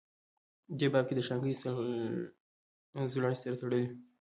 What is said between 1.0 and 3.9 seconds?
کې دَشانګلې ضلعې سره تړلي